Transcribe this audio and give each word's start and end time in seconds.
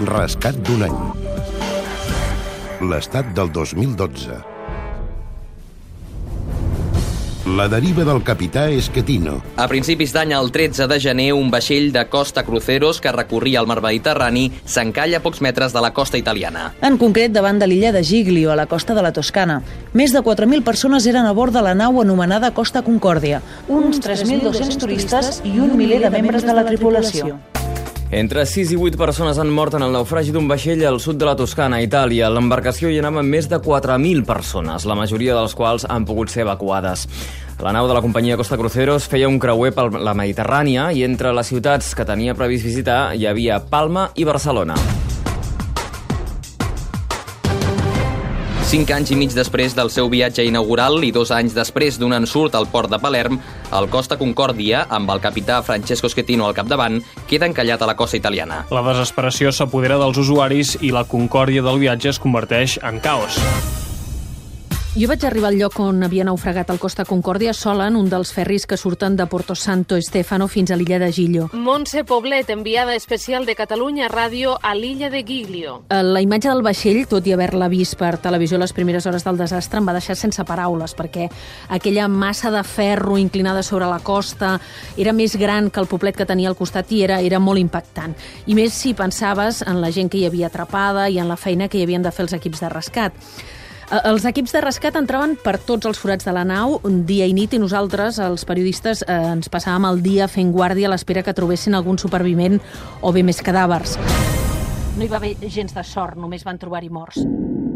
Rescat 0.00 0.56
d'un 0.64 0.80
any. 0.86 1.00
L'estat 2.88 3.34
del 3.36 3.50
2012. 3.52 4.38
La 7.58 7.66
deriva 7.68 8.06
del 8.08 8.22
capità 8.24 8.62
Esquetino. 8.72 9.34
A 9.60 9.66
principis 9.68 10.14
d'any, 10.16 10.32
el 10.32 10.48
13 10.54 10.86
de 10.88 10.98
gener, 11.04 11.26
un 11.36 11.50
vaixell 11.52 11.90
de 11.92 12.06
Costa 12.08 12.46
Cruceros 12.46 13.02
que 13.04 13.12
recorria 13.12 13.60
el 13.60 13.68
mar 13.68 13.82
Mediterrani 13.84 14.46
s'encalla 14.64 15.20
a 15.20 15.24
pocs 15.26 15.44
metres 15.44 15.76
de 15.76 15.84
la 15.84 15.92
costa 15.92 16.16
italiana. 16.16 16.70
En 16.80 16.96
concret, 16.96 17.36
davant 17.36 17.60
de 17.60 17.68
l'illa 17.68 17.92
de 17.92 18.00
Giglio, 18.00 18.54
a 18.54 18.56
la 18.56 18.70
costa 18.72 18.96
de 18.96 19.04
la 19.04 19.12
Toscana. 19.12 19.60
Més 19.92 20.16
de 20.16 20.24
4.000 20.24 20.64
persones 20.64 21.04
eren 21.12 21.28
a 21.28 21.36
bord 21.36 21.52
de 21.52 21.60
la 21.60 21.76
nau 21.76 22.00
anomenada 22.00 22.54
Costa 22.56 22.80
Concòrdia, 22.80 23.44
uns 23.68 24.00
3.200 24.00 24.80
turistes 24.80 25.42
i 25.44 25.58
un 25.60 25.76
miler 25.76 26.00
de 26.00 26.16
membres 26.16 26.48
de 26.48 26.56
la 26.56 26.64
tripulació. 26.64 27.36
Entre 28.10 28.42
6 28.44 28.72
i 28.74 28.76
8 28.76 28.98
persones 28.98 29.38
han 29.38 29.52
mort 29.54 29.76
en 29.78 29.84
el 29.86 29.92
naufragi 29.94 30.32
d'un 30.34 30.48
vaixell 30.50 30.80
al 30.82 30.98
sud 30.98 31.20
de 31.20 31.28
la 31.28 31.36
Toscana, 31.38 31.78
a 31.78 31.84
Itàlia. 31.84 32.26
L'embarcació 32.26 32.90
hi 32.90 32.98
anaven 32.98 33.28
més 33.30 33.46
de 33.46 33.60
4.000 33.62 34.24
persones, 34.26 34.82
la 34.82 34.96
majoria 34.98 35.36
de 35.36 35.44
les 35.44 35.54
quals 35.54 35.86
han 35.86 36.08
pogut 36.08 36.32
ser 36.32 36.42
evacuades. 36.42 37.06
La 37.62 37.70
nau 37.76 37.86
de 37.86 37.94
la 37.94 38.02
companyia 38.02 38.38
Costa 38.40 38.58
Cruceros 38.58 39.06
feia 39.06 39.28
un 39.30 39.38
creuer 39.38 39.70
per 39.76 39.92
la 39.94 40.16
Mediterrània 40.18 40.88
i 40.90 41.04
entre 41.06 41.30
les 41.36 41.52
ciutats 41.54 41.94
que 41.94 42.08
tenia 42.08 42.34
previst 42.34 42.66
visitar 42.66 43.12
hi 43.14 43.30
havia 43.30 43.62
Palma 43.70 44.08
i 44.16 44.26
Barcelona. 44.26 44.74
Cinc 48.70 48.92
anys 48.94 49.10
i 49.10 49.16
mig 49.18 49.32
després 49.34 49.72
del 49.74 49.88
seu 49.90 50.06
viatge 50.12 50.44
inaugural 50.46 51.02
i 51.02 51.08
dos 51.10 51.32
anys 51.34 51.56
després 51.56 51.96
d'un 51.98 52.14
ensurt 52.14 52.54
al 52.54 52.68
port 52.70 52.86
de 52.92 53.00
Palerm, 53.02 53.40
el 53.74 53.88
Costa 53.90 54.14
Concòrdia, 54.20 54.84
amb 54.94 55.10
el 55.10 55.18
capità 55.24 55.58
Francesco 55.66 56.06
Schettino 56.06 56.46
al 56.46 56.54
capdavant, 56.54 57.00
queda 57.26 57.50
encallat 57.50 57.82
a 57.82 57.90
la 57.90 57.98
costa 57.98 58.22
italiana. 58.22 58.62
La 58.70 58.86
desesperació 58.86 59.50
s'apodera 59.50 59.98
dels 59.98 60.22
usuaris 60.22 60.76
i 60.86 60.94
la 60.94 61.02
concòrdia 61.02 61.66
del 61.66 61.82
viatge 61.82 62.14
es 62.14 62.22
converteix 62.22 62.78
en 62.86 63.02
caos. 63.02 63.42
Jo 64.90 65.06
vaig 65.06 65.22
arribar 65.22 65.52
al 65.52 65.54
lloc 65.54 65.76
on 65.78 66.02
havia 66.02 66.24
naufragat 66.26 66.70
el 66.72 66.80
Costa 66.82 67.04
Concòrdia 67.06 67.52
sola 67.54 67.84
en 67.86 67.94
un 67.94 68.08
dels 68.10 68.32
ferris 68.34 68.64
que 68.66 68.74
surten 68.76 69.14
de 69.14 69.26
Porto 69.30 69.54
Santo 69.54 69.94
Stefano 70.02 70.48
fins 70.50 70.72
a 70.72 70.76
l'illa 70.76 70.98
de 70.98 71.12
Gillo. 71.14 71.44
Montse 71.52 72.02
Poblet, 72.02 72.50
enviada 72.50 72.96
especial 72.96 73.46
de 73.46 73.54
Catalunya 73.54 74.08
Ràdio 74.10 74.56
a 74.60 74.72
l'illa 74.74 75.08
de 75.08 75.22
Giglio. 75.22 75.84
Eh, 75.88 76.02
La 76.02 76.20
imatge 76.20 76.48
del 76.50 76.64
vaixell, 76.66 77.06
tot 77.06 77.22
i 77.22 77.36
haver-la 77.36 77.68
vist 77.70 77.94
per 78.00 78.16
televisió 78.18 78.58
a 78.58 78.64
les 78.64 78.74
primeres 78.74 79.06
hores 79.06 79.22
del 79.22 79.38
desastre, 79.38 79.78
em 79.78 79.86
va 79.86 79.94
deixar 79.94 80.16
sense 80.18 80.42
paraules, 80.42 80.96
perquè 80.98 81.28
aquella 81.68 82.08
massa 82.08 82.50
de 82.50 82.64
ferro 82.64 83.16
inclinada 83.16 83.62
sobre 83.62 83.86
la 83.86 84.00
costa 84.00 84.56
era 84.96 85.12
més 85.12 85.38
gran 85.38 85.70
que 85.70 85.78
el 85.78 85.86
poblet 85.86 86.18
que 86.18 86.26
tenia 86.26 86.50
al 86.50 86.58
costat 86.58 86.90
i 86.90 87.04
era, 87.04 87.20
era 87.20 87.38
molt 87.38 87.62
impactant. 87.62 88.18
I 88.46 88.58
més 88.58 88.74
si 88.74 88.94
pensaves 88.98 89.62
en 89.62 89.80
la 89.80 89.94
gent 89.94 90.10
que 90.10 90.18
hi 90.18 90.26
havia 90.26 90.50
atrapada 90.50 91.08
i 91.08 91.22
en 91.22 91.30
la 91.30 91.38
feina 91.38 91.68
que 91.68 91.78
hi 91.78 91.86
havien 91.86 92.02
de 92.02 92.10
fer 92.10 92.26
els 92.26 92.34
equips 92.34 92.66
de 92.66 92.74
rescat. 92.74 93.14
Eh, 93.90 93.98
Els 94.06 94.24
equips 94.28 94.52
de 94.54 94.62
rescat 94.62 94.96
entraven 95.00 95.34
per 95.42 95.56
tots 95.66 95.88
els 95.88 95.98
forats 95.98 96.26
de 96.26 96.34
la 96.34 96.44
nau, 96.46 96.78
dia 97.06 97.26
i 97.26 97.34
nit, 97.34 97.54
i 97.54 97.58
nosaltres, 97.58 98.20
els 98.22 98.46
periodistes, 98.46 99.02
eh, 99.02 99.16
ens 99.34 99.50
passàvem 99.50 99.88
el 99.90 100.02
dia 100.02 100.28
fent 100.28 100.52
guàrdia 100.54 100.86
a 100.86 100.92
l'espera 100.94 101.24
que 101.26 101.34
trobessin 101.34 101.74
algun 101.74 101.98
supervivent 101.98 102.60
o 103.02 103.12
bé 103.12 103.24
més 103.26 103.42
cadàvers. 103.42 103.98
No 104.96 105.04
hi 105.04 105.08
va 105.08 105.16
haver 105.16 105.36
gens 105.48 105.74
de 105.74 105.82
sort, 105.82 106.16
només 106.16 106.44
van 106.44 106.58
trobar-hi 106.58 106.90
morts. 106.90 107.18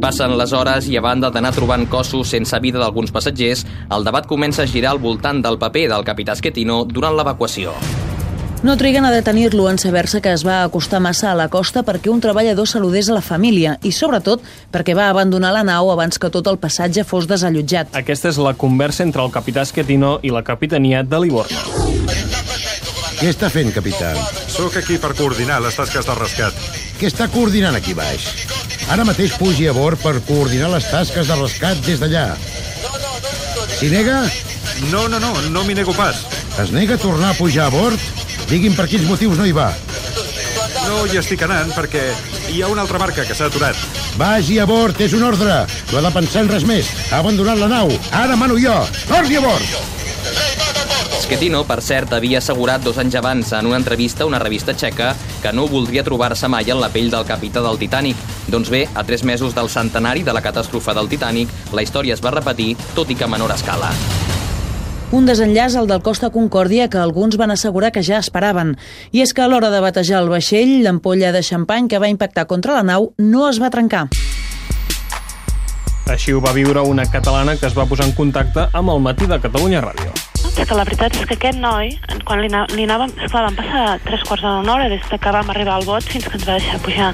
Passen 0.00 0.36
les 0.38 0.52
hores 0.52 0.88
i 0.88 0.96
a 0.96 1.02
banda 1.04 1.30
d'anar 1.30 1.52
trobant 1.52 1.86
cossos 1.86 2.28
sense 2.28 2.58
vida 2.60 2.80
d'alguns 2.80 3.12
passatgers, 3.12 3.66
el 3.90 4.04
debat 4.04 4.26
comença 4.26 4.62
a 4.62 4.66
girar 4.66 4.94
al 4.94 4.98
voltant 4.98 5.42
del 5.42 5.58
paper 5.58 5.88
del 5.90 6.04
capità 6.04 6.34
Schettino 6.34 6.84
durant 6.86 7.14
l'evacuació. 7.14 7.74
No 8.62 8.76
triguen 8.76 9.06
a 9.06 9.10
detenir-lo 9.10 9.70
en 9.70 9.78
saber-se 9.78 10.20
que 10.20 10.32
es 10.34 10.42
va 10.44 10.62
acostar 10.64 11.00
massa 11.00 11.30
a 11.30 11.34
la 11.34 11.48
costa 11.48 11.80
perquè 11.80 12.10
un 12.12 12.20
treballador 12.20 12.68
saludés 12.68 13.08
a 13.08 13.14
la 13.16 13.22
família 13.24 13.78
i, 13.80 13.88
sobretot, 13.88 14.42
perquè 14.68 14.92
va 14.92 15.06
abandonar 15.08 15.54
la 15.56 15.62
nau 15.64 15.88
abans 15.88 16.20
que 16.20 16.28
tot 16.28 16.46
el 16.50 16.58
passatge 16.60 17.06
fos 17.08 17.24
desallotjat. 17.30 17.94
Aquesta 17.96 18.28
és 18.28 18.36
la 18.36 18.52
conversa 18.52 19.02
entre 19.06 19.24
el 19.24 19.32
capità 19.32 19.64
Schettino 19.64 20.18
i 20.20 20.32
la 20.34 20.42
capitania 20.44 21.00
de 21.02 21.20
Livorno. 21.24 21.56
Què 23.20 23.30
està 23.32 23.48
fent, 23.52 23.72
capità? 23.72 24.12
Sóc 24.48 24.76
aquí 24.76 24.98
per 25.00 25.14
coordinar 25.16 25.62
les 25.64 25.80
tasques 25.80 26.04
de 26.04 26.18
rescat. 26.20 26.60
Què 27.00 27.08
està 27.08 27.30
coordinant 27.32 27.76
aquí 27.76 27.96
baix? 27.96 28.28
Ara 28.92 29.08
mateix 29.08 29.38
pugi 29.40 29.70
a 29.70 29.74
bord 29.76 30.00
per 30.04 30.18
coordinar 30.28 30.68
les 30.74 30.84
tasques 30.92 31.32
de 31.32 31.40
rescat 31.40 31.80
des 31.88 32.00
d'allà. 32.00 32.26
S'hi 33.78 33.88
nega? 33.88 34.20
No, 34.92 35.06
no, 35.08 35.20
no, 35.20 35.32
no 35.48 35.64
m'hi 35.64 35.76
nego 35.76 35.96
pas. 35.96 36.20
Es 36.58 36.72
nega 36.72 36.96
a 36.96 36.98
tornar 36.98 37.30
a 37.30 37.38
pujar 37.38 37.68
a 37.68 37.70
bord? 37.70 38.00
Digui'm 38.50 38.74
per 38.76 38.88
quins 38.90 39.06
motius 39.08 39.38
no 39.38 39.46
hi 39.46 39.54
va. 39.54 39.70
No 40.88 41.04
hi 41.06 41.20
estic 41.20 41.44
anant 41.46 41.70
perquè 41.76 42.02
hi 42.50 42.62
ha 42.62 42.68
una 42.72 42.82
altra 42.82 42.98
barca 42.98 43.24
que 43.24 43.36
s'ha 43.36 43.46
aturat. 43.46 43.78
Vagi 44.18 44.58
a 44.58 44.66
bord, 44.66 44.98
és 45.00 45.14
un 45.14 45.22
ordre. 45.22 45.62
No 45.92 45.98
ha 45.98 46.02
de 46.02 46.10
pensar 46.16 46.42
en 46.44 46.50
res 46.50 46.66
més. 46.66 46.90
Ha 47.12 47.22
abandonat 47.22 47.60
la 47.60 47.70
nau. 47.70 47.92
Ara 48.10 48.36
mano 48.36 48.58
jo. 48.58 48.74
Torni 49.06 49.38
a 49.38 49.44
bord! 49.44 49.98
Schettino, 51.20 51.62
per 51.62 51.78
cert, 51.78 52.10
havia 52.16 52.40
assegurat 52.42 52.82
dos 52.82 52.98
anys 52.98 53.14
abans 53.20 53.52
en 53.54 53.68
una 53.70 53.78
entrevista 53.78 54.24
a 54.24 54.26
una 54.26 54.40
revista 54.42 54.74
txeca 54.74 55.12
que 55.44 55.52
no 55.54 55.68
voldria 55.70 56.02
trobar-se 56.02 56.50
mai 56.50 56.66
en 56.74 56.82
la 56.82 56.90
pell 56.90 57.12
del 57.12 57.28
capità 57.28 57.62
del 57.62 57.78
Titanic. 57.78 58.18
Doncs 58.50 58.72
bé, 58.74 58.82
a 58.94 59.06
tres 59.06 59.22
mesos 59.22 59.54
del 59.54 59.70
centenari 59.70 60.26
de 60.26 60.34
la 60.34 60.42
catàstrofe 60.42 60.96
del 60.98 61.08
Titanic, 61.12 61.54
la 61.70 61.86
història 61.86 62.18
es 62.18 62.24
va 62.24 62.34
repetir, 62.34 62.74
tot 62.98 63.14
i 63.14 63.14
que 63.14 63.30
a 63.30 63.30
menor 63.30 63.54
escala. 63.54 63.94
Un 65.10 65.26
desenllaç 65.26 65.74
al 65.74 65.88
del 65.90 66.04
Costa 66.06 66.28
Concòrdia 66.30 66.84
que 66.86 66.98
alguns 67.02 67.34
van 67.36 67.50
assegurar 67.50 67.90
que 67.90 68.02
ja 68.06 68.20
esperaven. 68.22 68.76
I 69.10 69.24
és 69.24 69.32
que 69.34 69.42
a 69.42 69.48
l'hora 69.50 69.72
de 69.72 69.80
batejar 69.82 70.20
el 70.22 70.30
vaixell, 70.30 70.76
l'ampolla 70.84 71.32
de 71.34 71.42
xampany 71.42 71.88
que 71.90 71.98
va 71.98 72.12
impactar 72.12 72.46
contra 72.46 72.76
la 72.78 72.84
nau 72.86 73.10
no 73.18 73.48
es 73.48 73.58
va 73.58 73.72
trencar. 73.74 74.06
Així 76.06 76.30
ho 76.30 76.40
va 76.40 76.54
viure 76.54 76.86
una 76.86 77.10
catalana 77.10 77.56
que 77.58 77.66
es 77.66 77.74
va 77.74 77.88
posar 77.90 78.06
en 78.06 78.14
contacte 78.14 78.68
amb 78.72 78.94
el 78.94 79.02
matí 79.02 79.26
de 79.26 79.42
Catalunya 79.42 79.82
Ràdio. 79.82 80.09
És 80.58 80.66
que 80.66 80.74
la 80.74 80.82
veritat 80.84 81.14
és 81.14 81.26
que 81.28 81.36
aquest 81.38 81.58
noi, 81.60 81.92
quan 82.26 82.40
li, 82.42 82.48
li 82.74 82.84
anàvem... 82.88 83.12
Esclar, 83.22 83.44
van 83.46 83.56
passar 83.56 83.82
tres 84.02 84.24
quarts 84.26 84.42
d'una 84.42 84.72
hora 84.74 84.88
des 84.90 85.04
de 85.06 85.18
que 85.22 85.32
vam 85.32 85.50
arribar 85.52 85.76
al 85.78 85.86
bot 85.86 86.02
fins 86.02 86.26
que 86.26 86.34
ens 86.36 86.46
va 86.48 86.56
deixar 86.58 86.80
pujar. 86.82 87.10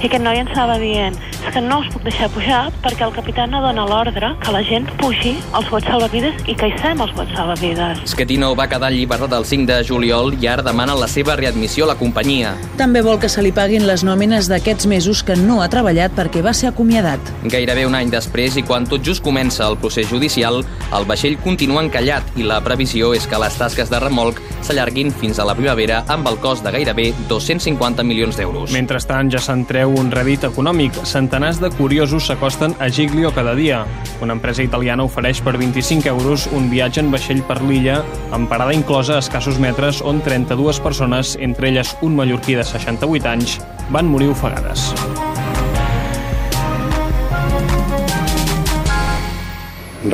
I 0.00 0.08
aquest 0.08 0.24
noi 0.24 0.40
ens 0.42 0.50
estava 0.50 0.76
dient 0.80 1.14
és 1.40 1.54
que 1.54 1.62
no 1.62 1.78
us 1.80 1.88
puc 1.92 2.02
deixar 2.04 2.28
pujar 2.34 2.60
perquè 2.82 3.06
el 3.06 3.14
capità 3.14 3.46
no 3.48 3.62
dona 3.62 3.86
l'ordre 3.88 4.32
que 4.42 4.52
la 4.52 4.62
gent 4.66 4.88
pugi 5.00 5.36
als 5.56 5.70
bots 5.72 5.86
salvavides 5.88 6.42
i 6.50 6.56
que 6.58 6.68
hissem 6.72 7.00
els 7.00 7.14
bots 7.16 7.32
salvavides. 7.38 8.02
Schettino 8.10 8.50
va 8.58 8.66
quedar 8.70 8.90
alliberat 8.90 9.32
el 9.38 9.46
5 9.48 9.70
de 9.70 9.78
juliol 9.86 10.34
i 10.40 10.50
ara 10.50 10.66
demana 10.66 10.98
la 10.98 11.08
seva 11.08 11.38
readmissió 11.38 11.86
a 11.86 11.92
la 11.92 11.98
companyia. 12.00 12.56
També 12.80 13.04
vol 13.06 13.20
que 13.22 13.30
se 13.32 13.44
li 13.44 13.54
paguin 13.56 13.86
les 13.88 14.04
nòmines 14.04 14.50
d'aquests 14.50 14.90
mesos 14.90 15.22
que 15.22 15.38
no 15.38 15.60
ha 15.62 15.70
treballat 15.72 16.16
perquè 16.18 16.42
va 16.44 16.52
ser 16.56 16.72
acomiadat. 16.72 17.32
Gairebé 17.46 17.86
un 17.86 17.96
any 17.96 18.10
després 18.12 18.58
i 18.58 18.66
quan 18.66 18.88
tot 18.90 19.06
just 19.06 19.24
comença 19.24 19.68
el 19.70 19.78
procés 19.80 20.10
judicial, 20.10 20.60
el 20.96 21.08
vaixell 21.08 21.38
continua 21.40 21.86
encallat 21.86 22.34
i 22.36 22.44
la 22.44 22.60
previsió 22.60 22.79
és 22.80 23.26
que 23.28 23.38
les 23.38 23.56
tasques 23.58 23.90
de 23.90 23.98
remolc 24.00 24.38
s'allarguin 24.64 25.10
fins 25.12 25.38
a 25.38 25.44
la 25.44 25.52
primavera 25.54 25.98
amb 26.08 26.26
el 26.30 26.38
cost 26.40 26.64
de 26.64 26.72
gairebé 26.72 27.10
250 27.28 28.02
milions 28.08 28.38
d'euros. 28.38 28.72
Mentrestant, 28.72 29.28
ja 29.30 29.40
se'n 29.42 29.66
treu 29.68 29.92
un 30.00 30.08
rèdit 30.10 30.46
econòmic. 30.48 30.96
Centenars 31.04 31.60
de 31.60 31.68
curiosos 31.76 32.30
s'acosten 32.30 32.72
a 32.80 32.88
Giglio 32.88 33.34
cada 33.36 33.54
dia. 33.54 33.84
Una 34.24 34.32
empresa 34.32 34.64
italiana 34.64 35.04
ofereix 35.04 35.42
per 35.44 35.58
25 35.58 36.08
euros 36.08 36.46
un 36.56 36.70
viatge 36.70 37.04
en 37.04 37.10
vaixell 37.12 37.42
per 37.44 37.60
l'illa, 37.60 38.00
amb 38.32 38.48
parada 38.48 38.72
inclosa 38.72 39.18
a 39.18 39.24
escassos 39.24 39.60
metres, 39.60 40.00
on 40.00 40.22
32 40.24 40.80
persones, 40.80 41.36
entre 41.40 41.68
elles 41.68 41.96
un 42.00 42.16
mallorquí 42.16 42.56
de 42.56 42.64
68 42.64 43.28
anys, 43.28 43.58
van 43.90 44.08
morir 44.08 44.32
ofegades. 44.32 44.88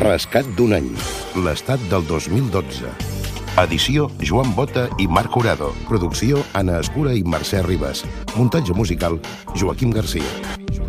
Rescat 0.03 0.51
d'un 0.59 0.75
any. 0.75 0.91
L'estat 1.37 1.83
del 1.91 2.07
2012. 2.09 2.89
Edició 3.61 4.07
Joan 4.25 4.55
Bota 4.57 4.87
i 4.97 5.05
Marc 5.05 5.37
Urado. 5.37 5.69
Producció 5.85 6.41
Anna 6.57 6.79
Escura 6.81 7.13
i 7.13 7.27
Mercè 7.29 7.61
Ribas. 7.67 8.07
Muntatge 8.39 8.73
musical 8.73 9.21
Joaquim 9.53 9.93
Garcia. 9.93 10.86